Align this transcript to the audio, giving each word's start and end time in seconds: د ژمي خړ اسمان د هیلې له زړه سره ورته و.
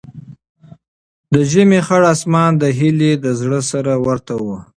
د 1.33 1.35
ژمي 1.51 1.79
خړ 1.87 2.01
اسمان 2.13 2.51
د 2.57 2.63
هیلې 2.79 3.11
له 3.23 3.31
زړه 3.41 3.59
سره 3.71 3.93
ورته 4.05 4.33
و. 4.43 4.45